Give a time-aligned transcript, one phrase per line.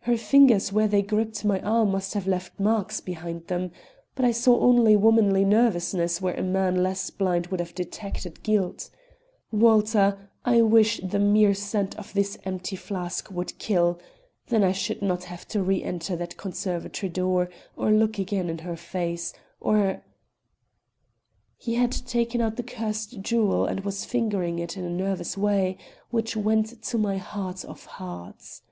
[0.00, 3.70] Her fingers where they gripped my arm must have left marks behind them.
[4.14, 8.88] But I saw only womanly nervousness where a man less blind would have detected guilt.
[9.52, 13.98] Walter, I wish that the mere scent of this empty flask would kill.
[14.46, 18.74] Then I should not have to reënter that conservatory door or look again in her
[18.74, 20.00] face, or"
[21.58, 25.76] He had taken out the cursed jewel and was fingering it in a nervous way
[26.10, 28.62] which went to my heart of hearts.